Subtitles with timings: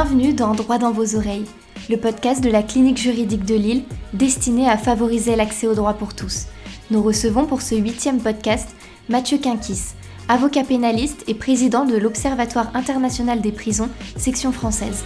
[0.00, 1.44] Bienvenue dans Droit dans vos oreilles,
[1.90, 3.82] le podcast de la clinique juridique de Lille
[4.12, 6.46] destiné à favoriser l'accès au droit pour tous.
[6.92, 8.68] Nous recevons pour ce huitième podcast
[9.08, 9.96] Mathieu Quinquis,
[10.28, 15.02] avocat pénaliste et président de l'Observatoire international des prisons, section française.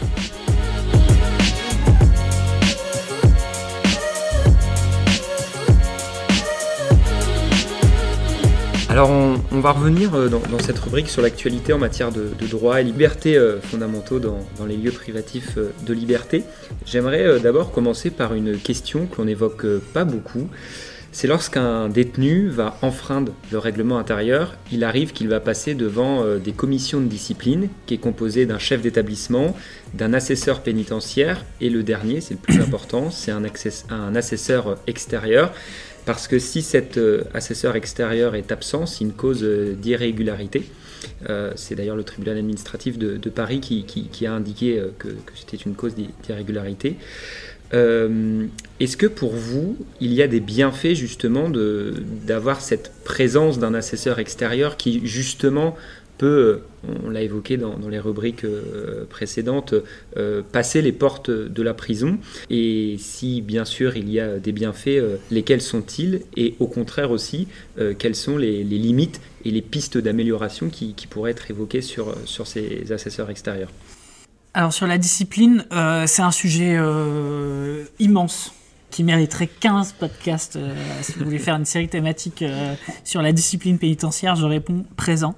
[8.92, 12.84] Alors on, va revenir euh, dans, cette rubrique sur l'actualité en matière de, droit et
[12.84, 16.44] liberté euh, fondamentaux dans, les lieux privatifs euh, de liberté.
[16.84, 19.64] J'aimerais d'abord commencer par une question qu'on n'évoque
[19.94, 20.46] pas beaucoup.
[21.10, 26.52] C'est lorsqu'un détenu va enfreindre le règlement intérieur, il arrive qu'il va passer devant des
[26.52, 29.54] commissions de discipline qui est composée d'un chef d'établissement,
[29.92, 33.42] d'un assesseur pénitentiaire et le dernier, c'est le plus important, c'est un,
[33.90, 35.52] un assesseur extérieur
[36.04, 40.64] parce que si cet euh, assesseur extérieur est absent, c'est une cause euh, d'irrégularité.
[41.28, 45.94] Euh, c'est d'ailleurs le tribunal administratif de, Paris qui, a indiqué que, c'était une cause
[46.22, 46.96] d'irrégularité.
[47.72, 54.18] Est-ce que pour vous, il y a des bienfaits justement d'avoir cette présence d'un assesseur
[54.18, 55.74] extérieur qui justement
[56.18, 56.62] peut,
[57.06, 59.74] on l'a évoqué dans, les rubriques euh, précédentes,
[60.16, 62.18] euh, passer les portes de la prison.
[62.50, 66.22] Et si bien sûr il y a des bienfaits, euh, lesquels sont-ils?
[66.36, 67.48] Et au contraire aussi,
[67.98, 72.92] quelles sont les, limites et les pistes d'amélioration qui, pourraient être évoquées sur, sur ces
[72.92, 73.70] assesseurs extérieurs?
[74.54, 75.64] Alors sur la discipline,
[76.06, 76.78] c'est un sujet
[77.98, 78.52] immense
[78.92, 80.58] qui mériterait 15 podcasts.
[81.00, 82.44] si vous voulez faire une série thématique
[83.02, 85.34] sur la discipline pénitentiaire, je réponds présent.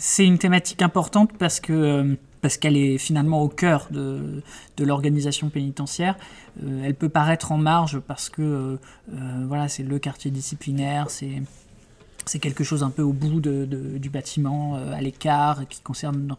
[0.00, 4.42] C'est une thématique importante parce que euh, parce qu'elle est finalement au cœur de,
[4.78, 6.16] de l'organisation pénitentiaire.
[6.64, 8.78] Euh, elle peut paraître en marge parce que euh,
[9.46, 13.66] voilà, c'est le quartier disciplinaire, c'est quelque chose un peu au bout de,
[13.98, 16.34] du bâtiment, à l'écart, qui concerne,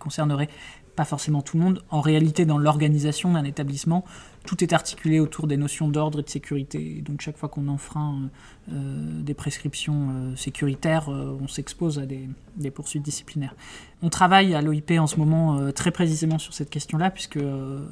[0.00, 0.48] concernerait
[0.96, 1.82] pas forcément tout le monde.
[1.90, 4.04] En réalité, dans l'organisation d'un établissement,
[4.46, 7.02] tout est articulé autour des notions d'ordre et de sécurité.
[7.04, 12.70] donc chaque fois qu'on enfreint euh, euh, des prescriptions euh, sécuritaires, on s'expose à des,
[12.70, 13.54] poursuites disciplinaires.
[14.02, 17.38] On travaille à l'OIP en ce moment très précisément sur cette question-là, puisque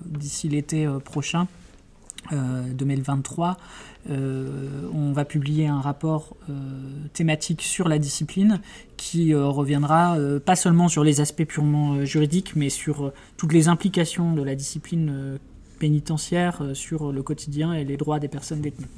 [0.06, 1.46] d'ici l'été prochain,
[2.32, 3.56] 2023,
[4.08, 6.36] on va publier un rapport
[7.12, 8.60] thématique sur la discipline
[8.96, 14.42] qui reviendra pas seulement sur les aspects purement juridiques, mais sur toutes les implications de
[14.42, 15.38] la discipline
[15.78, 18.88] pénitentiaire euh, sur le quotidien et les droits des personnes détenues.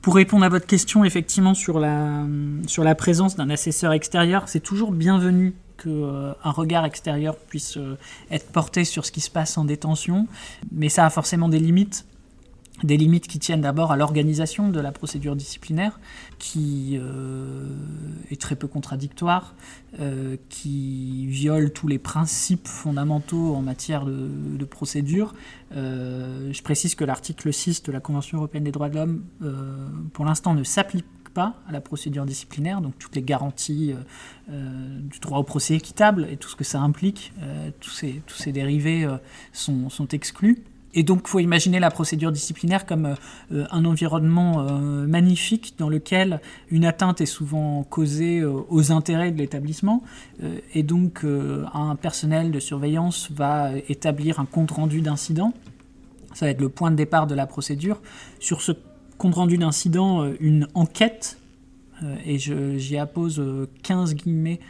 [0.00, 2.26] Pour répondre à votre question, effectivement, sur la,
[2.66, 7.96] sur la présence d'un assesseur extérieur, c'est toujours bienvenu qu'un euh, regard extérieur puisse euh,
[8.30, 10.26] être porté sur ce qui se passe en détention,
[10.72, 12.04] mais ça a forcément des limites
[12.84, 16.00] des limites qui tiennent d'abord à l'organisation de la procédure disciplinaire,
[16.38, 17.68] qui euh,
[18.30, 19.54] est très peu contradictoire,
[20.00, 25.34] euh, qui viole tous les principes fondamentaux en matière de, procédure.
[25.74, 29.24] Euh, je précise que l'article 6 de la Convention européenne des droits de l'homme,
[30.12, 31.04] pour l'instant, ne s'applique
[31.34, 33.94] pas à la procédure disciplinaire, donc toutes les garanties
[34.48, 37.32] du droit au procès équitable et tout ce que ça implique,
[37.80, 39.08] tous, ces, dérivés
[39.52, 40.64] sont exclus.
[40.94, 43.16] Et donc, il faut imaginer la procédure disciplinaire comme
[43.52, 49.32] euh, un environnement euh, magnifique dans lequel une atteinte est souvent causée euh, aux intérêts
[49.32, 50.02] de l'établissement.
[50.74, 55.52] et donc, un personnel de surveillance va établir un compte-rendu d'incident.
[56.34, 58.00] Ça va être le point de départ de la procédure.
[58.40, 58.72] Sur ce
[59.18, 61.38] compte-rendu d'incident, une enquête,
[62.26, 63.42] et j'y appose
[63.82, 64.60] 15 guillemets,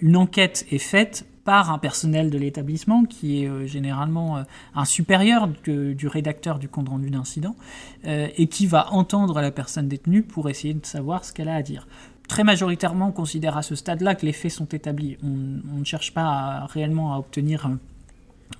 [0.00, 4.42] une enquête est faite par un personnel de l'établissement qui est euh, généralement euh,
[4.74, 7.56] un supérieur du rédacteur du compte rendu d'incident
[8.04, 11.54] euh, et qui va entendre la personne détenue pour essayer de savoir ce qu'elle a
[11.54, 11.88] à dire.
[12.28, 15.16] Très majoritairement, on considère à ce stade-là que les faits sont établis.
[15.22, 17.70] On, ne cherche pas réellement à obtenir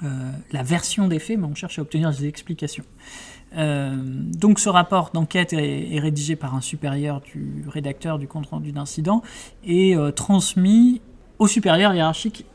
[0.00, 2.84] la version des faits, mais on cherche à obtenir des explications.
[3.55, 9.22] donc ce rapport d'enquête est, rédigé par un supérieur du rédacteur du compte-rendu d'incident
[9.62, 11.02] et transmis
[11.38, 12.46] au supérieur hiérarchique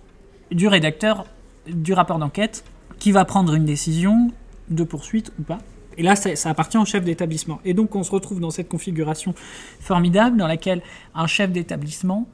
[0.52, 1.26] du rédacteur
[1.68, 2.64] du rapport d'enquête
[3.00, 4.32] qui va prendre une décision
[4.70, 5.60] de poursuite ou pas.
[5.98, 7.60] Et là, ça, appartient au chef d'établissement.
[7.66, 9.34] Et donc, on se retrouve dans cette configuration
[9.80, 10.82] formidable dans laquelle
[11.14, 12.28] un chef d'établissement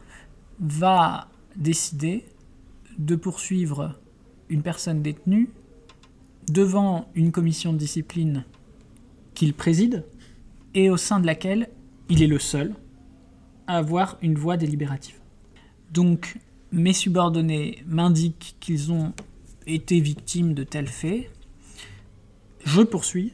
[0.59, 2.25] va décider
[2.97, 3.95] de poursuivre
[4.49, 5.49] une personne détenue
[6.49, 8.45] devant une commission de discipline
[9.33, 10.05] qu'il préside
[10.73, 11.69] et au sein de laquelle
[12.09, 12.73] il est le seul
[13.67, 15.15] à avoir une voix délibérative.
[15.91, 16.37] Donc,
[16.71, 19.13] mes subordonnés m'indiquent qu'ils ont
[19.65, 21.29] été victimes de tels faits,
[22.65, 23.33] je poursuis,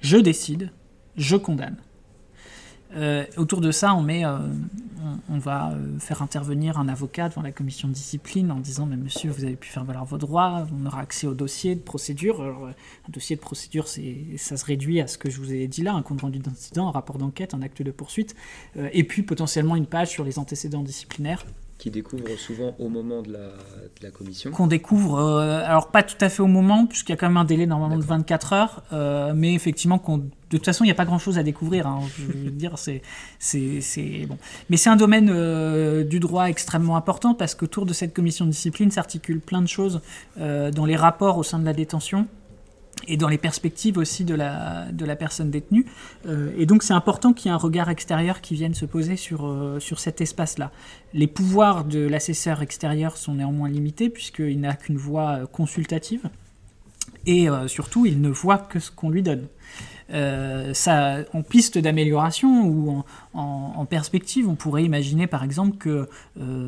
[0.00, 0.72] je décide,
[1.16, 1.76] je condamne.
[2.96, 4.38] Euh, autour de ça, on euh,
[5.28, 9.30] va euh, faire intervenir un avocat devant la commission de discipline en disant Mais monsieur,
[9.30, 12.42] vous avez pu faire valoir vos droits, on aura accès au dossier de procédure.
[12.42, 12.74] Un
[13.10, 16.02] dossier de procédure, ça se réduit à ce que je vous ai dit là un
[16.02, 18.34] compte rendu d'incident, un rapport d'enquête, un acte de poursuite,
[18.76, 21.44] et puis potentiellement une page sur les antécédents disciplinaires
[21.80, 26.28] qui découvre souvent au moment de la, commission Qu'on découvre, euh, alors pas tout à
[26.28, 29.32] fait au moment, puisqu'il y a quand même un délai normalement de 24 heures, euh,
[29.34, 31.86] mais effectivement, de toute façon, il n'y a pas grand-chose à découvrir.
[31.86, 33.00] Hein, je veux dire, c'est,
[33.38, 34.36] c'est, bon.
[34.68, 38.50] Mais c'est un domaine euh, du droit extrêmement important parce qu'autour de cette commission de
[38.50, 40.02] discipline s'articulent plein de choses
[40.36, 42.26] dans les rapports au sein de la détention
[43.06, 45.86] et dans les perspectives aussi de la, de la personne détenue.
[46.26, 49.16] Euh, et donc c'est important qu'il y ait un regard extérieur qui vienne se poser
[49.16, 50.70] sur, euh, sur cet espace-là.
[51.14, 56.28] Les pouvoirs de l'assesseur extérieur sont néanmoins limités puisqu'il n'a qu'une voix euh, consultative
[57.26, 59.46] et surtout il ne voit que ce qu'on lui donne.
[60.72, 63.04] ça, en piste d'amélioration ou
[63.34, 66.08] en, en, perspective, on pourrait imaginer par exemple que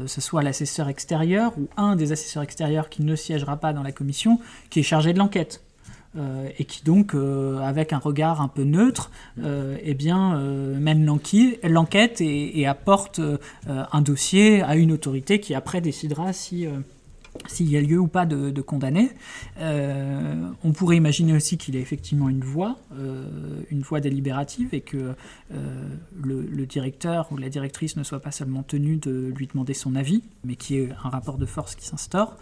[0.06, 3.92] ce soit l'assesseur extérieur ou un des assesseurs extérieurs qui ne siégera pas dans la
[3.92, 5.62] commission qui est chargé de l'enquête.
[6.18, 9.10] Euh, et qui donc, euh, avec un regard un peu neutre,
[9.42, 10.38] euh, eh bien,
[10.78, 13.20] mène l'enquête et, apporte
[13.66, 16.66] un dossier à une autorité qui après décidera si
[17.46, 19.10] s'il y a lieu ou pas de, condamner.
[19.58, 22.78] on pourrait imaginer aussi qu'il ait effectivement une voix,
[23.70, 25.14] une voix délibérative, et que
[25.50, 29.96] le, le, directeur ou la directrice ne soit pas seulement tenu de lui demander son
[29.96, 32.36] avis, mais qu'il y ait un rapport de force qui s'instaure.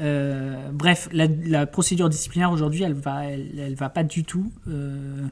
[0.00, 4.50] Euh, bref, la, procédure disciplinaire aujourd'hui, elle va, elle, va pas du tout.
[4.68, 5.26] Euh,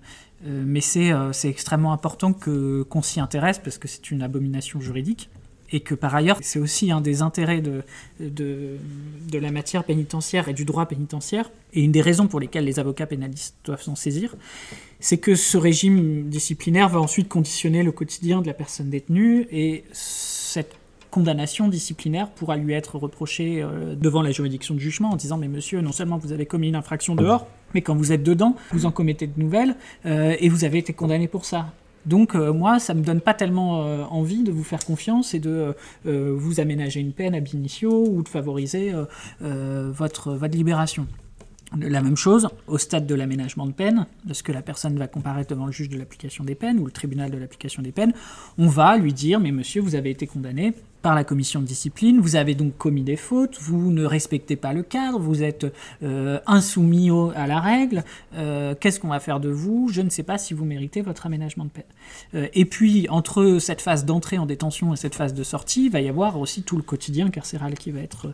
[0.46, 5.30] euh, mais c'est extrêmement important qu'on s'y intéresse parce que c'est une abomination juridique
[5.70, 7.82] et que par ailleurs, c'est aussi un des intérêts de,
[8.20, 8.78] de,
[9.38, 13.06] la matière pénitentiaire et du droit pénitentiaire, et une des raisons pour lesquelles les avocats
[13.06, 14.34] pénalistes doivent s'en saisir,
[15.00, 19.84] c'est que ce régime disciplinaire va ensuite conditionner le quotidien de la personne détenue, et
[19.92, 20.74] cette
[21.10, 25.48] condamnation disciplinaire pourra lui être reprochée euh, devant la juridiction de jugement en disant mais
[25.48, 28.86] monsieur, non seulement vous avez commis une infraction dehors, mais quand vous êtes dedans, vous
[28.86, 29.76] en commettez de nouvelles
[30.06, 31.72] euh, et vous avez été condamné pour ça.
[32.06, 33.80] Donc euh, moi, ça me donne pas tellement
[34.12, 35.74] envie de vous faire confiance et de
[36.04, 38.92] vous aménager une peine ab initio ou de favoriser
[39.40, 41.06] votre, votre libération.
[41.76, 45.66] La même chose au stade de l'aménagement de peine, lorsque la personne va comparaître devant
[45.66, 48.14] le juge de l'application des peines ou le tribunal de l'application des peines,
[48.56, 50.72] on va lui dire mais monsieur vous avez été condamné
[51.02, 52.20] par la commission de discipline.
[52.20, 55.66] Vous avez donc commis des fautes, vous ne respectez pas le cadre, vous êtes
[56.02, 58.04] euh, insoumis à la règle.
[58.34, 59.88] Euh, qu'est-ce qu'on va faire de vous?
[59.92, 61.84] Je ne sais pas si vous méritez votre aménagement de peine.
[62.34, 65.92] Euh, et puis, entre cette phase d'entrée en détention et cette phase de sortie, il
[65.92, 68.32] va y avoir aussi tout le quotidien carcéral qui va être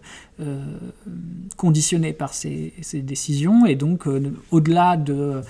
[1.57, 3.67] conditionné par ces, décisions.
[3.67, 4.07] Et donc,
[4.51, 5.43] au-delà de,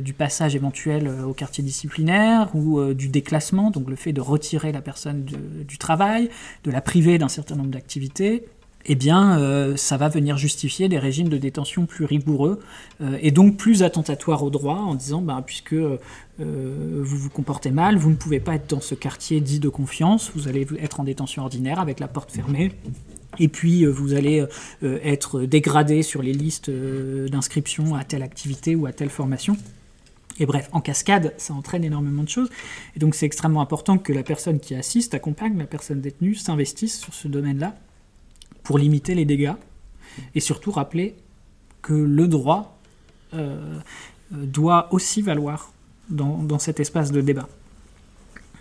[0.00, 4.80] du passage éventuel au quartier disciplinaire ou du déclassement, donc le fait de retirer la
[4.80, 6.30] personne du travail,
[6.64, 8.44] de la priver d'un certain nombre d'activités,
[8.88, 12.60] eh bien, euh, ça va venir justifier des régimes de détention plus rigoureux
[13.00, 15.98] euh, et donc plus attentatoires au droit en disant, ben, puisque euh,
[16.38, 20.30] vous vous comportez mal, vous ne pouvez pas être dans ce quartier dit de confiance,
[20.36, 22.72] vous allez être en détention ordinaire avec la porte fermée.
[23.38, 24.46] Et puis vous allez
[24.82, 29.58] être dégradé sur les listes d'inscription à telle activité ou à telle formation.
[30.38, 32.50] Et bref, en cascade, ça entraîne énormément de choses.
[32.94, 37.00] Et donc c'est extrêmement important que la personne qui assiste, accompagne la personne détenue, s'investisse
[37.00, 37.76] sur ce domaine-là
[38.62, 39.54] pour limiter les dégâts
[40.34, 41.14] et surtout rappeler
[41.82, 42.78] que le droit
[43.34, 43.78] euh,
[44.30, 45.72] doit aussi valoir
[46.08, 47.48] dans, cet espace de débat.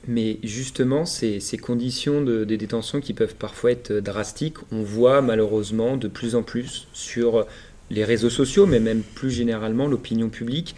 [0.07, 5.97] Mais justement, ces, conditions de, de, détention qui peuvent parfois être drastiques, on voit malheureusement
[5.97, 7.45] de plus en plus sur
[7.89, 10.75] les réseaux sociaux, mais même plus généralement l'opinion publique,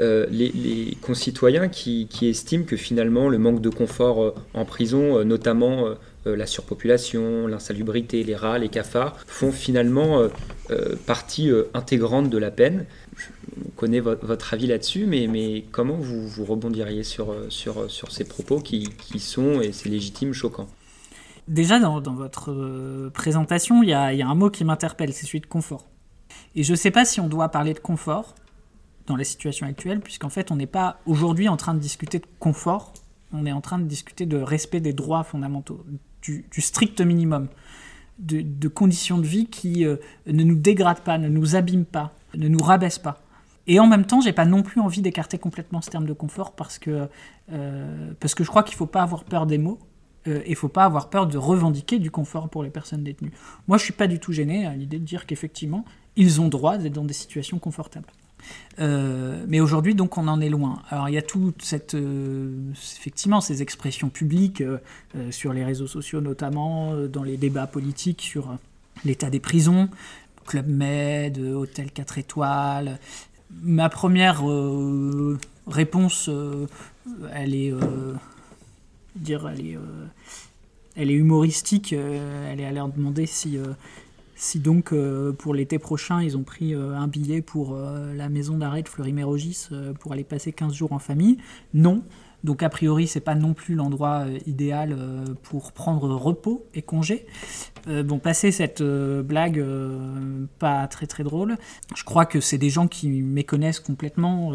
[0.00, 5.24] euh, les, concitoyens qui, estiment que finalement le manque de confort euh, en prison, euh,
[5.24, 5.88] notamment
[6.26, 10.22] la surpopulation, l'insalubrité, les rats, les cafards, font finalement
[11.04, 12.86] partie intégrante de la peine.
[13.62, 19.60] On connaît votre avis là-dessus, mais, comment vous, vous rebondiriez sur, ces propos qui, sont,
[19.60, 20.68] et c'est légitime, choquants?
[21.46, 25.84] Déjà, dans, votre présentation, il y a un mot qui m'interpelle, c'est celui de confort.
[26.54, 28.34] Et je ne sais pas si on doit parler de confort,
[29.06, 32.26] dans la situation actuelle, puisqu'en fait, on n'est pas aujourd'hui en train de discuter de
[32.38, 32.92] confort,
[33.32, 35.84] on est en train de discuter de respect des droits fondamentaux,
[36.22, 37.48] du, strict minimum,
[38.18, 39.96] de, conditions de vie qui euh,
[40.26, 43.20] ne nous dégradent pas, ne nous abîment pas, ne nous rabaissent pas.
[43.66, 46.52] Et en même temps, j'ai pas non plus envie d'écarter complètement ce terme de confort
[46.52, 47.08] parce que,
[47.52, 49.78] euh, parce que je crois qu'il faut pas avoir peur des mots
[50.26, 53.32] euh, et il faut pas avoir peur de revendiquer du confort pour les personnes détenues.
[53.66, 55.84] Moi, je suis pas du tout gêné à l'idée de dire qu'effectivement,
[56.16, 58.08] ils ont droit d'être dans des situations confortables.
[58.78, 60.82] Mais aujourd'hui, donc, on en est loin.
[60.90, 61.96] Alors, il y a toute cette,
[62.72, 64.62] effectivement, ces expressions publiques
[65.30, 68.56] sur les réseaux sociaux, notamment dans les débats politiques sur
[69.04, 69.88] l'état des prisons,
[70.46, 72.98] Club Med, Hôtel 4 étoiles.
[73.62, 74.42] Ma première
[75.66, 76.28] réponse,
[77.32, 77.72] elle est,
[79.14, 79.78] dire, elle est,
[80.96, 81.92] elle est humoristique.
[81.92, 83.58] elle est à leur demander si
[84.34, 88.28] si donc euh, pour l'été prochain ils ont pris euh, un billet pour euh, la
[88.28, 89.68] maison d'arrêt de Fleury-Mérogis
[90.00, 91.38] pour aller passer 15 jours en famille,
[91.72, 92.02] non.
[92.42, 94.98] Donc a priori c'est pas non plus l'endroit idéal
[95.44, 97.24] pour prendre repos et congé.
[97.86, 99.64] bon, passer cette blague
[100.58, 101.56] pas très très drôle,
[101.96, 104.52] je crois que c'est des gens qui méconnaissent complètement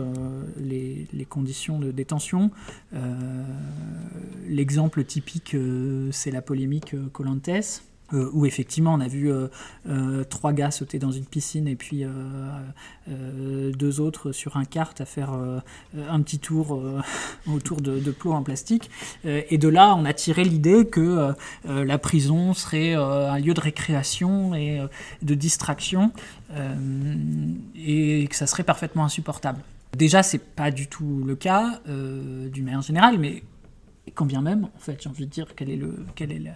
[0.59, 2.51] les, les, conditions de détention.
[4.47, 5.55] L'exemple typique
[6.11, 7.81] c'est la polémique Colantes
[8.13, 9.47] euh, où effectivement on a vu euh,
[9.87, 12.05] euh, trois gars sauter dans une piscine et puis
[13.07, 16.81] deux autres sur un kart à faire un petit tour
[17.47, 18.89] autour de, plots en plastique.
[19.23, 21.33] et de là, on a tiré l'idée que
[21.65, 24.81] la prison serait un lieu de récréation et
[25.21, 26.11] de distraction
[27.75, 29.59] et que ça serait parfaitement insupportable.
[29.97, 33.43] Déjà, c'est pas du tout le cas d'une manière générale, mais
[34.11, 36.51] quand bien même, en fait, j'ai envie de dire, quel est le, quel est le,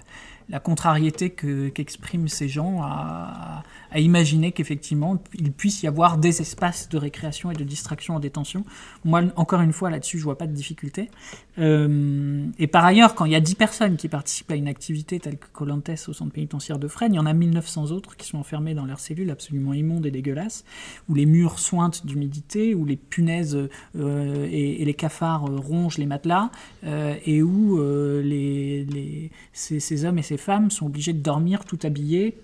[0.50, 3.64] la contrariété qu'expriment ces gens à,
[3.96, 8.66] imaginer qu'effectivement il puisse y avoir des espaces de récréation et de distraction en détention.
[9.06, 11.12] Moi, encore une fois, là-dessus, je vois pas de difficulté.
[11.60, 15.20] Euh, et par ailleurs, quand il y a 10 personnes qui participent à une activité
[15.20, 18.28] telle que Colantes au centre pénitentiaire de Fresnes, il y en a 1900 autres qui
[18.28, 20.66] sont enfermés dans leurs cellules absolument immondes et dégueulasses,
[21.08, 26.50] où les murs sointent d'humidité, où les punaises euh, et, les cafards rongent les matelas,
[26.86, 27.80] euh, et où
[28.24, 32.36] les, ces, ces hommes et ces femmes sont obligées de dormir tout habillées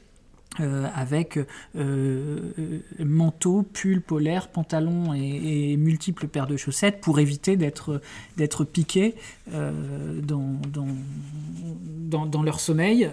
[0.59, 1.45] euh, avec euh,
[1.77, 8.01] euh, manteau, pull polaire, pantalon et, multiples paires de chaussettes pour éviter d'être
[8.35, 9.13] d'être piqués
[9.53, 13.09] dans, dans, dans, leur sommeil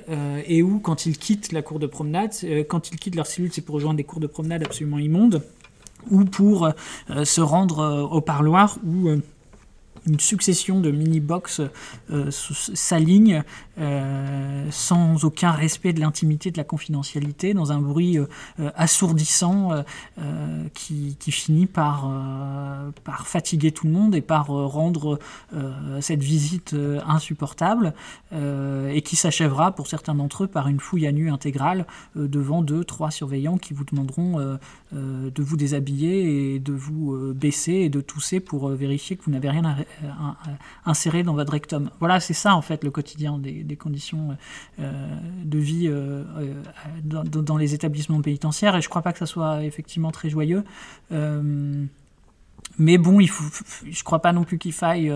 [0.46, 2.32] et où quand ils quittent la cour de promenade,
[2.68, 5.42] quand ils quittent leur cellule, c'est pour rejoindre des cours de promenade absolument immondes
[6.10, 6.70] ou pour
[7.24, 9.10] se rendre au parloir où
[10.06, 11.60] une succession de mini-box
[12.10, 13.42] euh, s'aligne
[13.78, 18.26] euh, sans aucun respect de l'intimité, de la confidentialité, dans un bruit euh,
[18.74, 19.84] assourdissant
[20.74, 22.10] qui, finit par,
[23.04, 25.18] par fatiguer tout le monde et par rendre
[26.00, 26.74] cette visite
[27.06, 27.94] insupportable
[28.32, 32.84] et qui s'achèvera pour certains d'entre eux par une fouille à nu intégrale devant deux,
[32.84, 34.58] trois surveillants qui vous demanderont
[34.92, 39.50] de vous déshabiller et de vous baisser et de tousser pour vérifier que vous n'avez
[39.50, 39.95] rien à, euh,
[40.84, 41.90] inséré dans votre rectum.
[41.98, 44.36] Voilà, c'est ça en fait le quotidien des, conditions
[44.78, 44.92] euh,
[45.44, 46.24] de vie euh,
[47.02, 50.64] dans, les établissements pénitentiaires et je ne crois pas que ça soit effectivement très joyeux.
[52.78, 53.32] mais bon, je
[53.86, 55.12] ne crois pas non plus qu'il faille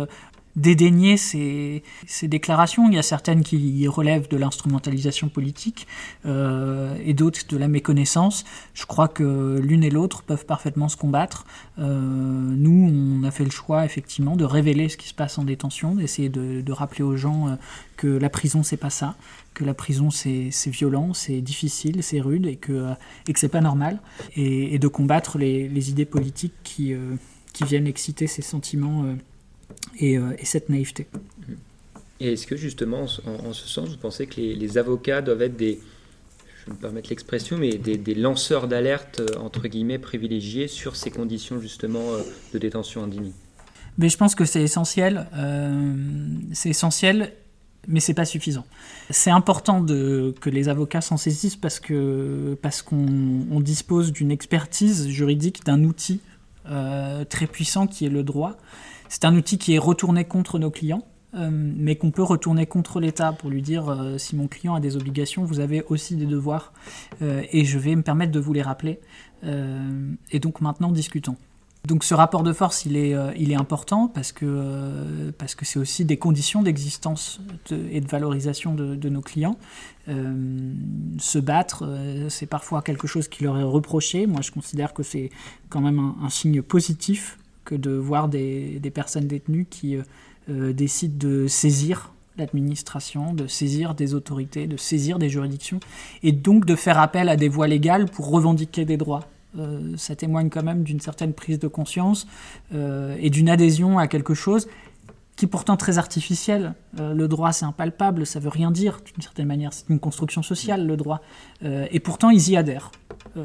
[0.57, 1.83] dédaigner ces,
[2.23, 2.89] déclarations.
[2.89, 5.87] Il y a certaines qui relèvent de l'instrumentalisation politique
[6.27, 8.45] euh, et d'autres de la méconnaissance.
[8.75, 11.47] Je crois que l'une et l'autre peuvent parfaitement se combattre.
[11.79, 15.45] Euh, nous, on a fait le choix effectivement de révéler ce qui se passe en
[15.45, 17.55] détention, d'essayer de, rappeler aux gens euh,
[17.97, 19.17] que la prison c'est pas ça,
[19.55, 22.93] que la prison c'est violent, c'est difficile, c'est rude et que,
[23.29, 24.01] et que c'est pas normal,
[24.37, 26.95] et, de combattre les, idées politiques qui,
[27.53, 29.05] qui viennent exciter ces sentiments
[30.03, 31.07] euh, et, cette naïveté.
[32.21, 35.81] Et est-ce que justement, en, ce sens, vous pensez que les, avocats doivent être des,
[36.65, 41.61] je me permettre l'expression, mais des, lanceurs d'alerte, euh, entre guillemets, privilégiés sur ces conditions
[41.61, 43.33] justement euh, de détention indigne?
[43.99, 45.27] Mais je pense que c'est essentiel.
[46.53, 47.33] c'est essentiel,
[47.89, 48.65] mais c'est pas suffisant.
[49.11, 55.09] C'est important de, que les avocats s'en saisissent parce que parce qu'on dispose d'une expertise
[55.09, 56.21] juridique, d'un outil
[56.65, 58.57] très puissant qui est le droit,
[59.11, 61.03] c'est un outil qui est retourné contre nos clients,
[61.35, 64.81] euh, mais qu'on peut retourner contre l'État pour lui dire euh, si mon client a
[64.81, 66.73] des obligations, vous avez aussi des devoirs,
[67.21, 69.01] euh, et je vais me permettre de vous les rappeler.
[69.43, 71.37] et donc maintenant, discutons.
[71.87, 77.41] Donc ce rapport de force, il est, important parce que c'est aussi des conditions d'existence
[77.71, 79.57] et de valorisation de, nos clients.
[80.07, 81.89] se battre,
[82.29, 84.27] c'est parfois quelque chose qui leur est reproché.
[84.27, 85.31] Moi, je considère que c'est
[85.71, 87.39] quand même un signe positif
[87.71, 90.03] que de voir des, personnes détenues qui euh,
[90.51, 95.79] euh, décident de saisir l'administration, de saisir des autorités, de saisir des juridictions,
[96.25, 99.29] et donc de faire appel à des voies légales pour revendiquer des droits.
[99.59, 102.27] Euh, ça témoigne quand même d'une certaine prise de conscience
[102.73, 104.67] et d'une adhésion à quelque chose
[105.41, 106.75] qui est pourtant très artificiel.
[106.99, 109.73] le droit, c'est impalpable, ça veut rien dire, d'une certaine manière.
[109.73, 111.23] C'est une construction sociale, le droit.
[111.63, 112.91] et pourtant, ils y adhèrent.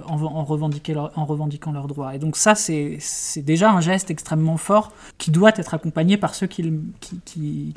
[0.10, 2.14] En, en, en, revendiquant leurs droits.
[2.14, 3.00] Et donc ça, c'est
[3.38, 6.84] déjà un geste extrêmement fort qui doit être accompagné par ceux qui,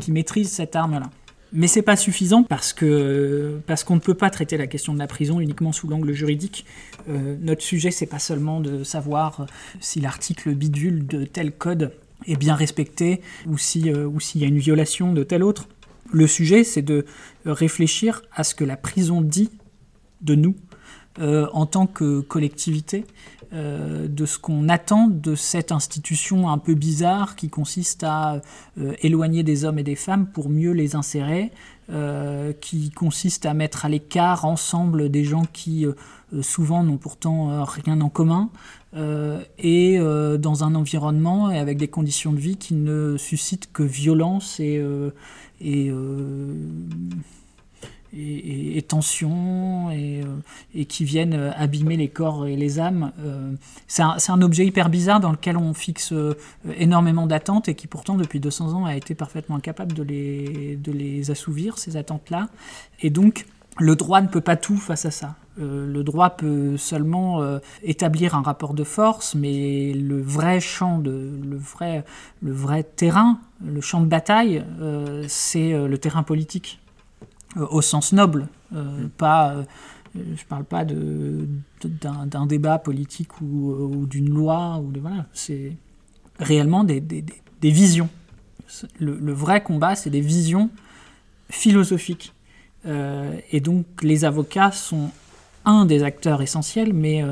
[0.09, 1.11] maîtrisent cette arme-là.
[1.53, 4.99] Mais c'est pas suffisant parce que parce qu'on ne peut pas traiter la question de
[4.99, 6.67] la prison uniquement sous l'angle juridique.
[7.09, 9.47] Euh, notre sujet c'est pas seulement de savoir
[9.81, 11.93] si l'article bidule de tel code
[12.27, 15.69] est bien respecté ou si euh, ou s'il y a une violation de tel autre.
[16.11, 17.05] Le sujet c'est de
[17.45, 19.51] réfléchir à ce que la prison dit
[20.23, 20.57] de nous
[21.21, 23.05] euh, en tant que collectivité
[23.53, 28.41] euh, de ce qu'on attend de cette institution un peu bizarre qui consiste à
[29.03, 31.51] éloigner des hommes et des femmes pour mieux les insérer,
[32.61, 35.87] qui consiste à mettre à l'écart ensemble des gens qui
[36.43, 38.51] souvent n'ont pourtant rien en commun,
[38.95, 44.61] et dans un environnement et avec des conditions de vie qui ne suscitent que violence
[44.61, 44.83] et,
[45.61, 45.93] et
[48.17, 50.27] et, tensions et, euh,
[50.75, 53.13] et, qui viennent euh, abîmer les corps et les âmes.
[53.21, 53.53] Euh,
[53.87, 56.15] c'est un, objet hyper bizarre dans lequel on fixe
[56.77, 60.93] énormément d'attentes et qui pourtant depuis 200 ans a été parfaitement incapable de les, de
[60.93, 62.49] les assouvir, ces attentes-là.
[63.01, 63.47] Et donc
[63.79, 65.35] le droit ne peut pas tout face à ça.
[65.59, 71.57] Le droit peut seulement établir un rapport de force, mais le vrai champ, de, le,
[71.57, 72.05] vrai,
[72.41, 74.65] le vrai terrain, le champ de bataille,
[75.27, 76.81] c'est le terrain politique.
[77.57, 79.09] Euh, au sens noble, euh, mm.
[79.11, 79.63] pas euh,
[80.15, 85.77] je parle pas d'un débat politique ou, d'une loi ou de voilà c'est
[86.39, 87.03] réellement des,
[87.63, 88.09] visions
[88.99, 90.71] le, vrai combat c'est des visions
[91.51, 92.33] philosophiques
[92.87, 95.11] et donc les avocats sont
[95.65, 97.23] un des acteurs essentiels mais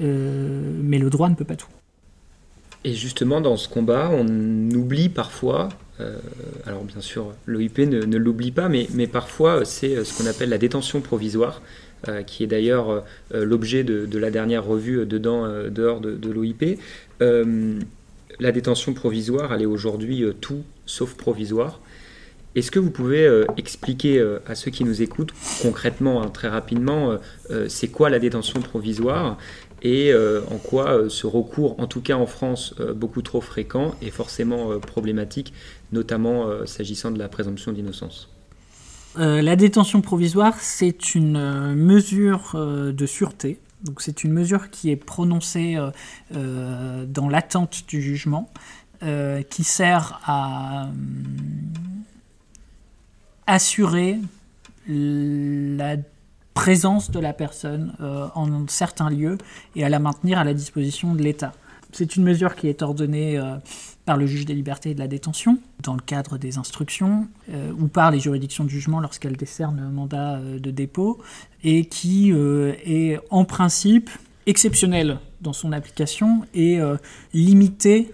[0.00, 1.68] mais le droit ne peut pas tout
[2.84, 4.26] et justement dans ce combat on
[4.70, 5.68] oublie parfois
[6.00, 6.16] euh,
[6.66, 10.58] alors bien sûr, l'OIP ne, l'oublie pas, mais, parfois c'est euh, ce qu'on appelle la
[10.58, 11.62] détention provisoire,
[12.08, 16.78] euh, qui est d'ailleurs l'objet de, la dernière revue dedans, dehors de, l'OIP.
[17.20, 21.80] la détention provisoire, elle est aujourd'hui tout sauf provisoire.
[22.56, 27.16] Est-ce que vous pouvez expliquer à ceux qui nous écoutent concrètement, hein, très rapidement,
[27.68, 29.38] c'est quoi la détention provisoire
[29.82, 34.80] et en quoi ce recours, en tout cas en France, beaucoup trop fréquent, est forcément
[34.80, 35.52] problématique
[35.92, 38.28] notamment euh, s'agissant de la présomption d'innocence?
[39.18, 43.58] Euh, la détention provisoire, c'est une euh, mesure de sûreté.
[43.98, 45.78] C'est une mesure qui est prononcée
[46.30, 48.50] dans l'attente du jugement,
[49.00, 50.90] qui sert à
[53.50, 54.18] assurer
[54.88, 55.96] la
[56.54, 57.94] présence de la personne
[58.34, 59.38] en certains lieux
[59.76, 61.52] et à la maintenir à la disposition de l'État.
[61.92, 63.40] C'est une mesure qui est ordonnée
[64.10, 67.72] par le juge des libertés et de la détention, dans le cadre des instructions, euh,
[67.78, 71.20] ou par les juridictions de jugement lorsqu'elles décernent un mandat euh, de dépôt,
[71.62, 74.10] et qui euh, est en principe
[74.46, 76.80] exceptionnel dans son application et
[77.32, 78.12] limité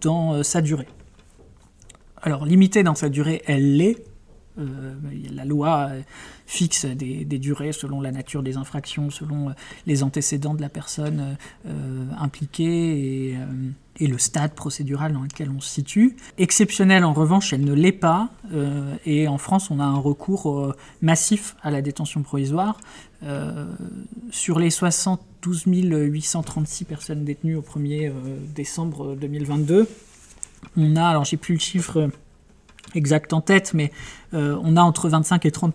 [0.00, 0.88] dans sa durée.
[2.22, 3.96] Alors limité dans sa durée, elle l'est.
[4.56, 5.90] la loi
[6.46, 9.54] fixe des, durées selon la nature des infractions, selon
[9.86, 11.36] les antécédents de la personne
[12.18, 13.38] impliquée et
[14.00, 16.16] et le stade procédural dans lequel on se situe.
[16.38, 20.58] Exceptionnelle en revanche, elle ne l'est pas, euh, et en France on a un recours
[20.58, 22.80] euh, massif à la détention provisoire.
[23.24, 23.66] Euh,
[24.30, 28.12] sur les 72 836 personnes détenues au 1er
[28.54, 29.88] décembre 2022,
[30.76, 32.10] on a, alors j'ai plus le chiffre
[32.94, 33.92] exact en tête, mais
[34.32, 35.74] on a entre 25 et 30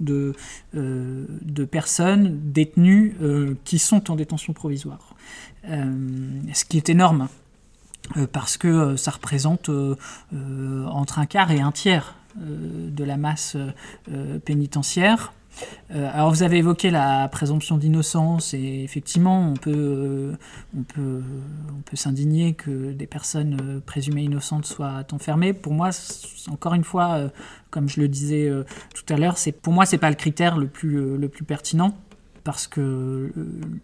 [0.00, 0.34] de,
[0.72, 3.16] de personnes détenues
[3.64, 5.14] qui sont en détention provisoire.
[5.64, 7.28] ce qui est énorme
[8.16, 9.96] euh, parce que euh, ça représente euh,
[10.86, 13.56] entre un quart et un tiers de la masse
[14.44, 15.32] pénitentiaire.
[15.90, 20.32] Alors vous avez évoqué la présomption d'innocence et effectivement on peut,
[20.76, 21.22] on peut
[21.94, 25.52] s'indigner que des personnes présumées innocentes soient enfermées.
[25.52, 25.90] Pour moi,
[26.50, 27.30] encore une fois,
[27.70, 28.50] comme je le disais
[28.94, 31.94] tout à l'heure, c'est pour moi c'est pas le critère le plus pertinent
[32.44, 33.30] parce que euh,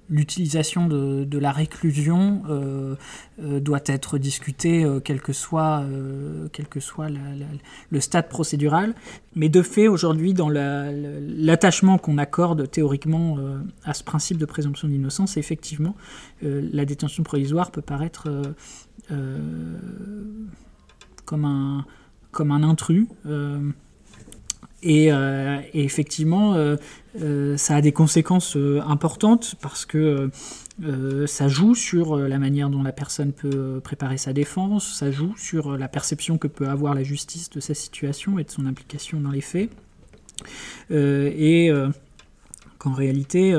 [0.08, 2.96] l'utilisation de, la réclusion euh,
[3.42, 5.84] euh, doit être discutée quel que soit,
[7.90, 8.94] le stade procédural.
[9.34, 13.38] Mais de fait, aujourd'hui, dans l'attachement qu'on accorde théoriquement
[13.84, 15.94] à ce principe de présomption d'innocence, effectivement,
[16.42, 18.28] la détention provisoire peut paraître
[21.24, 23.06] comme un intrus.
[24.82, 25.10] Et,
[25.74, 26.76] effectivement,
[27.56, 30.30] ça a des conséquences importantes parce que
[31.26, 35.76] ça joue sur la manière dont la personne peut préparer sa défense, ça joue sur
[35.76, 39.30] la perception que peut avoir la justice de sa situation et de son implication dans
[39.30, 39.70] les faits.
[40.90, 41.70] et
[42.78, 43.52] qu'en réalité,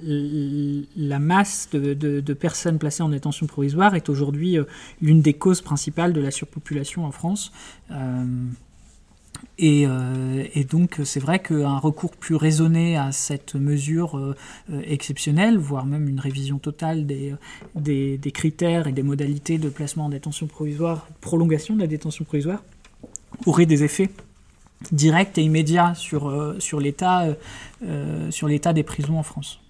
[0.00, 4.64] la, masse de, personnes placées en détention provisoire est aujourd'hui euh,
[5.00, 7.52] l'une des causes principales de la surpopulation en France.
[7.90, 8.24] Euh,
[9.62, 14.34] euh, et, donc c'est vrai qu'un recours plus raisonné à cette mesure
[14.84, 20.46] exceptionnelle, voire même une révision totale des, critères et des modalités de placement en détention
[20.46, 22.62] provisoire, prolongation de la détention provisoire,
[23.46, 24.10] aurait des effets
[24.90, 27.36] directs et immédiats sur l'état
[28.72, 29.60] des prisons en France.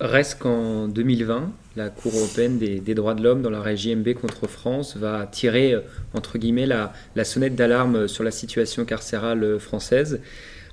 [0.00, 4.46] Reste qu'en 2020, la Cour européenne des, droits de l'homme dans la régie MB contre
[4.46, 5.80] France va tirer, euh,
[6.14, 6.92] entre guillemets, la,
[7.24, 10.20] sonnette d'alarme sur la situation carcérale française.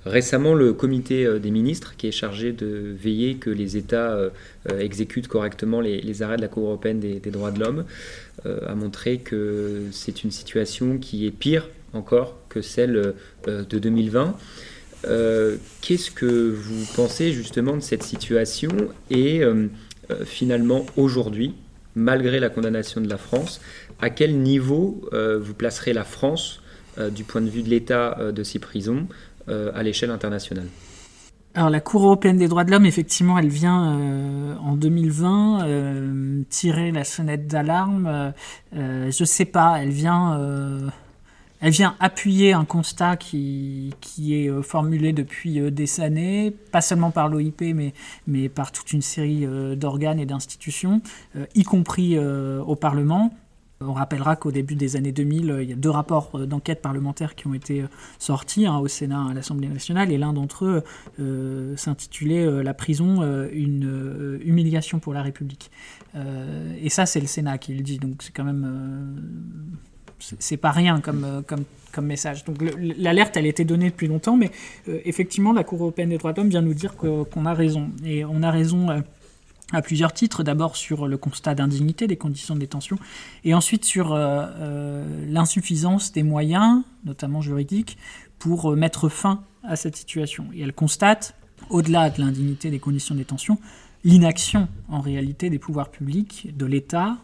[0.06, 4.30] Récemment, le comité euh, des ministres, qui est chargé de veiller que les États euh,
[4.80, 7.84] exécutent correctement les, arrêts de la Cour européenne des droits de l'homme,
[8.46, 13.14] a montré que c'est une situation qui est pire encore que celle
[13.46, 14.38] de 2020.
[15.08, 18.70] Euh, qu'est-ce que vous pensez justement de cette situation
[19.10, 19.68] et euh,
[20.12, 21.56] euh, finalement aujourd'hui,
[21.96, 23.62] malgré la condamnation de la France,
[24.02, 26.62] à quel niveau vous placerez la France
[27.12, 29.08] du point de vue de l'état de ces prisons
[29.48, 30.68] à l'échelle internationale?
[31.56, 33.98] Alors la Cour européenne des droits de l'homme, effectivement, elle vient
[34.62, 38.34] en 2020 tirer la sonnette d'alarme.
[38.72, 40.40] je ne sais pas, elle vient
[41.60, 46.82] elle vient appuyer un constat qui, qui est euh, formulé depuis euh, des années, pas
[46.82, 47.94] seulement par l'OIP, mais,
[48.28, 51.02] mais par toute une série euh, d'organes et d'institutions,
[51.56, 53.34] y compris au Parlement.
[53.80, 57.48] On rappellera qu'au début des années 2000, il y a deux rapports d'enquête parlementaire qui
[57.48, 57.86] ont été
[58.18, 60.66] sortis hein, au Sénat à l'Assemblée nationale, et l'un d'entre
[61.20, 65.70] eux s'intitulait La prison, une humiliation pour la République.
[66.16, 69.68] et ça, c'est le Sénat qui le dit, donc c'est quand même
[70.20, 72.44] c'est pas rien comme, euh, comme, comme message.
[72.46, 72.58] Donc
[72.98, 74.52] l'alerte, elle a été donnée depuis longtemps, mais
[74.88, 77.90] euh, effectivement, la Cour européenne des droits de l'homme vient nous dire qu'on a raison.
[78.06, 79.02] Et on a raison euh,
[79.74, 80.44] à plusieurs titres.
[80.44, 82.98] D'abord sur le constat d'indignité des conditions de détention,
[83.44, 87.98] et ensuite sur l'insuffisance des moyens, notamment juridiques,
[88.40, 90.46] pour mettre fin à cette situation.
[90.54, 91.36] Et elle constate,
[91.70, 93.58] au-delà de l'indignité des conditions de détention,
[94.06, 97.18] l'inaction en réalité des pouvoirs publics, de l'État,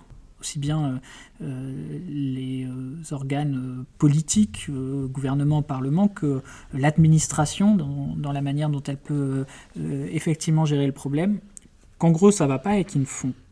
[0.43, 0.97] aussi bien euh,
[1.43, 6.41] euh, les euh, organes politiques, gouvernement, parlement, que
[6.73, 9.45] l'administration dans, la manière dont elle peut
[9.77, 11.39] effectivement gérer le problème.
[11.97, 13.06] Qu'en gros, ça va pas et qu'ils ne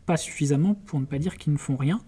[0.06, 2.00] pas suffisamment, pour ne pas dire qu'ils ne font rien.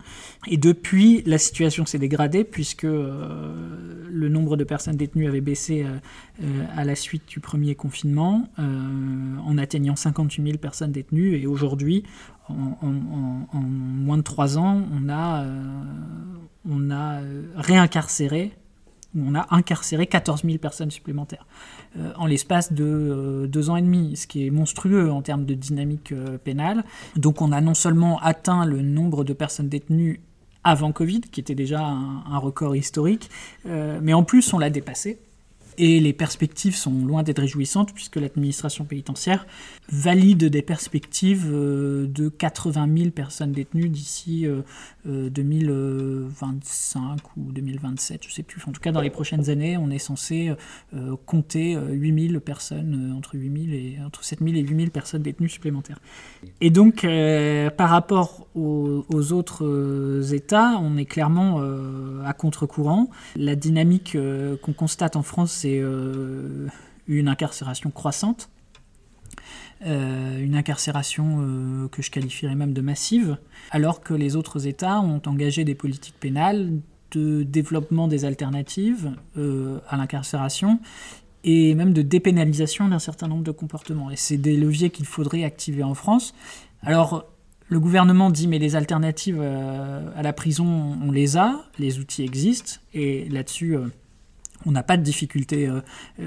[0.46, 5.85] Et depuis, la situation s'est dégradée puisque euh, le nombre de personnes détenues avait baissé
[5.85, 5.96] euh,
[6.42, 11.37] euh, à la suite du premier confinement, en atteignant 58 000 personnes détenues.
[11.37, 12.04] Et aujourd'hui,
[12.48, 15.44] en, moins de trois ans, on a,
[16.68, 17.20] on a
[17.57, 18.52] réincarcéré
[19.16, 21.46] on a incarcéré 14 000 personnes supplémentaires
[21.98, 25.44] euh, en l'espace de euh, deux ans et demi, ce qui est monstrueux en termes
[25.44, 26.85] de dynamique euh, pénale.
[27.16, 30.20] Donc on a non seulement atteint le nombre de personnes détenues
[30.64, 33.29] avant Covid, qui était déjà un record historique,
[33.66, 35.18] mais en plus on l'a dépassé.
[35.78, 39.46] Et les perspectives sont loin d'être réjouissantes puisque l'administration pénitentiaire
[39.90, 44.46] valide des perspectives euh, de 80 000 personnes détenues d'ici
[45.04, 48.62] 2025 euh, euh, ou 2027, je ne sais plus.
[48.66, 50.52] En tout cas, dans les prochaines années, on est censé
[51.26, 55.22] compter 8 000 personnes, entre, 8 000 et, entre 7 000 et 8 000 personnes
[55.22, 55.98] détenues supplémentaires.
[56.60, 57.06] Et donc,
[57.76, 61.60] par rapport aux, autres États, on est clairement
[62.24, 63.10] à contre-courant.
[63.36, 64.16] La dynamique
[64.62, 66.68] qu'on constate en France, c'est euh,
[67.06, 68.48] une incarcération croissante,
[69.84, 73.36] euh, une incarcération euh, que je qualifierais même de massive,
[73.70, 79.96] alors que les autres États ont engagé des politiques pénales de développement des alternatives à
[79.96, 80.80] l'incarcération
[81.44, 84.10] et même de dépénalisation d'un certain nombre de comportements.
[84.10, 86.34] Et c'est des leviers qu'il faudrait activer en France.
[86.82, 87.26] Alors,
[87.74, 92.80] le gouvernement dit mais les alternatives à la prison, on les a, les outils existent,
[92.94, 93.76] et là-dessus
[94.66, 95.80] on n'a pas de difficulté euh,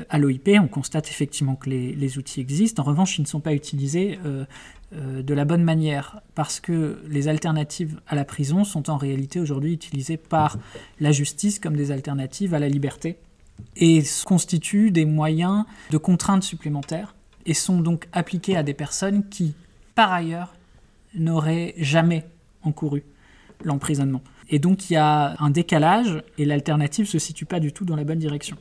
[0.10, 2.84] à l'OIP, on constate effectivement que les, outils existent.
[2.84, 4.46] En revanche, ils ne sont pas utilisés euh,
[4.94, 9.40] euh, de la bonne manière parce que les alternatives à la prison sont en réalité
[9.40, 10.58] aujourd'hui utilisées par
[11.00, 13.18] la justice comme des alternatives à la liberté
[13.76, 19.56] et constituent des moyens de contraintes supplémentaires et sont donc appliqués à des personnes qui,
[19.96, 20.54] par ailleurs,
[21.18, 22.26] n'auraient jamais
[22.64, 23.04] encouru
[23.64, 24.22] l'emprisonnement.
[24.50, 27.86] Et donc il y a un décalage et l'alternative ne se situe pas du tout
[27.86, 28.58] dans la bonne direction.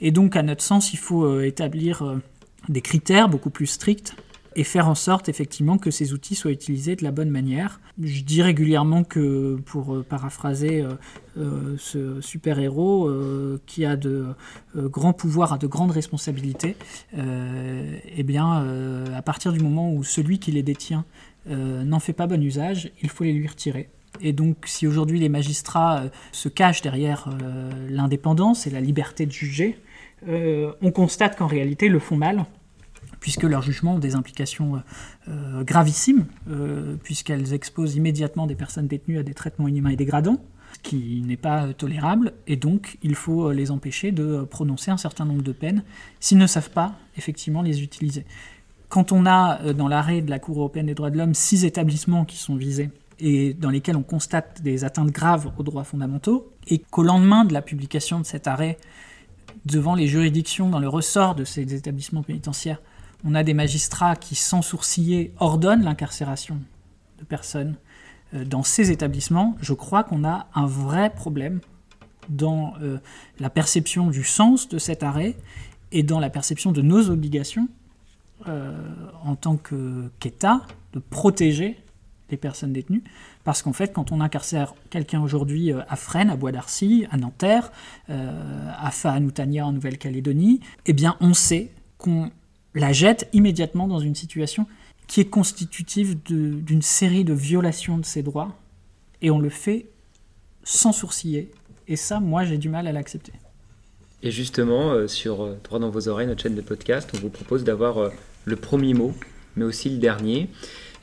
[0.00, 2.16] Et donc à notre sens, il faut euh, établir euh,
[2.68, 4.14] des critères beaucoup plus stricts
[4.58, 7.78] et faire en sorte effectivement que ces outils soient utilisés de la bonne manière.
[8.02, 10.82] Je dis régulièrement que, pour euh, paraphraser
[11.36, 13.10] ce super-héros
[13.66, 14.28] qui a de
[14.74, 16.74] grands pouvoirs, a de grandes responsabilités,
[17.14, 18.64] eh bien,
[19.14, 21.04] à partir du moment où celui qui les détient
[21.48, 23.88] n'en fait pas bon usage, il faut les lui retirer.
[24.20, 29.26] Et donc, si aujourd'hui les magistrats euh, se cachent derrière euh, l'indépendance et la liberté
[29.26, 29.78] de juger,
[30.28, 32.46] euh, on constate qu'en réalité, ils le font mal,
[33.20, 34.82] puisque leurs jugements ont des implications
[35.62, 36.26] gravissimes,
[37.02, 40.38] puisqu'elles exposent immédiatement des personnes détenues à des traitements inhumains et dégradants,
[40.74, 45.24] ce qui n'est pas tolérable, et donc il faut les empêcher de prononcer un certain
[45.24, 45.82] nombre de peines
[46.20, 48.26] s'ils ne savent pas effectivement les utiliser.
[48.88, 52.24] Quand on a dans l'arrêt de la Cour européenne des droits de l'homme six établissements
[52.24, 56.78] qui sont visés et dans lesquels on constate des atteintes graves aux droits fondamentaux, et
[56.78, 58.76] qu'au lendemain de la publication de cet arrêt,
[59.64, 62.82] devant les juridictions dans le ressort de ces établissements pénitentiaires,
[63.24, 66.58] on a des magistrats qui, sans sourciller, ordonnent l'incarcération
[67.18, 67.76] de personnes
[68.34, 71.60] euh, dans ces établissements, je crois qu'on a un vrai problème
[72.28, 72.98] dans euh,
[73.38, 75.36] la perception du sens de cet arrêt
[75.92, 77.85] et dans la perception de nos obligations euh,
[78.44, 79.56] en tant
[80.20, 81.78] qu'État de protéger
[82.30, 83.02] les personnes détenues,
[83.44, 87.16] parce qu'en fait, quand on incarcère quelqu'un aujourd'hui euh, à Fresnes, à Bois d'Arcy, à
[87.16, 87.70] Nanterre,
[88.10, 92.30] euh, à Fahanoutania en Nouvelle-Calédonie, eh bien, on sait qu'on
[92.74, 94.66] la jette immédiatement dans une situation
[95.06, 98.58] qui est constitutive d'une série de violations de ses droits,
[99.22, 99.86] et on le fait
[100.64, 101.52] sans sourciller.
[101.86, 103.32] Et ça, moi, j'ai du mal à l'accepter.
[104.22, 107.64] Et justement, euh, sur Droit dans vos oreilles, notre chaîne de podcast, on vous propose
[107.64, 108.10] d'avoir
[108.44, 109.14] le premier mot,
[109.56, 110.48] mais aussi le dernier.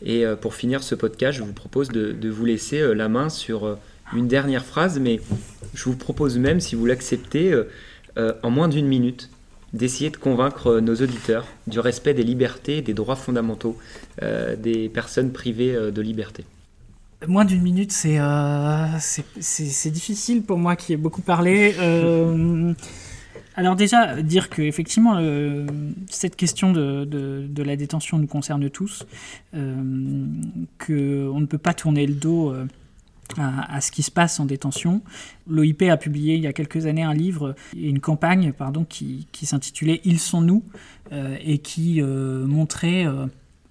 [0.03, 3.29] Et euh, pour finir ce podcast, je vous propose de, vous laisser euh, la main
[3.29, 3.75] sur euh,
[4.13, 5.19] une dernière phrase, mais
[5.73, 7.59] je vous propose même, si vous l'acceptez,
[8.15, 9.31] en moins d'une minute,
[9.71, 13.75] d'essayer de convaincre nos auditeurs du respect des libertés, des droits fondamentaux
[14.21, 16.45] des personnes privées de liberté.
[17.27, 18.19] Moins d'une minute, c'est
[19.39, 21.75] c'est difficile pour moi qui ai beaucoup parlé.
[23.55, 25.19] Alors déjà, dire que effectivement,
[26.09, 29.05] cette question de, la détention nous concerne tous,
[29.53, 30.25] euh,
[30.79, 32.65] qu'on ne peut pas tourner le dos euh,
[33.37, 35.01] à, ce qui se passe en détention.
[35.47, 40.01] L'OIP a publié il y a quelques années un livre, une campagne pardon, qui, s'intitulait
[40.03, 40.63] Ils sont nous
[41.11, 43.05] euh, et qui montrait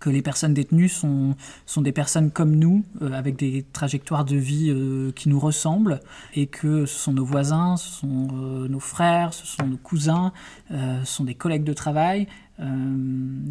[0.03, 4.35] que les personnes détenues sont, sont des personnes comme nous, euh, avec des trajectoires de
[4.35, 6.01] vie euh, qui nous ressemblent,
[6.35, 10.33] et que ce sont nos voisins, ce sont euh, nos frères, ce sont nos cousins,
[10.71, 12.27] ce sont des collègues de travail,
[12.59, 12.65] ce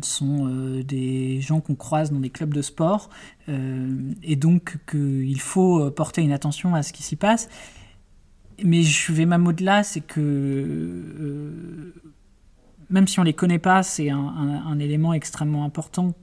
[0.02, 3.10] sont des gens qu'on croise dans des clubs de sport,
[3.48, 7.48] et donc qu'il faut porter une attention à ce qui s'y passe.
[8.64, 11.94] Mais je vais même au-delà, c'est que
[12.90, 16.14] même si on ne les connaît pas, c'est un, un, élément extrêmement important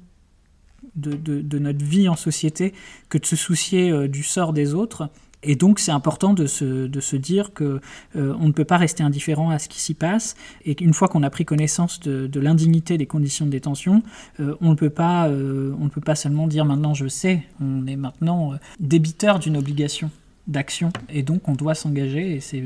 [0.99, 2.75] de, notre vie en société
[3.09, 5.09] que de se soucier euh, du sort des autres.
[5.45, 7.81] Et donc c'est important de se, de se dire que
[8.17, 10.35] euh, on ne peut pas rester indifférent à ce qui s'y passe
[10.65, 14.03] et qu'une fois qu'on a pris connaissance de, l'indignité des conditions de détention,
[14.41, 17.87] euh, on ne peut pas on ne peut pas seulement dire maintenant je sais, on
[17.87, 20.11] est maintenant débiteur d'une obligation
[20.49, 22.65] d'action et donc on doit s'engager et c'est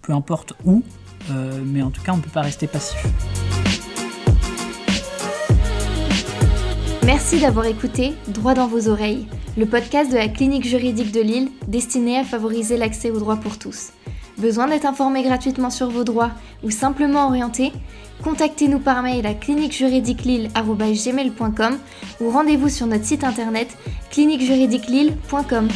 [0.00, 0.82] peu importe où,
[1.66, 3.06] mais en tout cas on ne peut pas rester passif.
[7.04, 9.26] Merci d'avoir écouté Droit dans vos oreilles,
[9.58, 13.58] le podcast de la clinique juridique de Lille destiné à favoriser l'accès aux droits pour
[13.58, 13.90] tous.
[14.38, 16.30] Besoin d'être informé gratuitement sur vos droits
[16.62, 17.72] ou simplement orienté?
[18.22, 21.78] Contactez-nous par mail à cliniquejuridiquelille.com
[22.20, 23.76] ou rendez-vous sur notre site internet
[24.10, 25.68] cliniquejuridiquelille.com.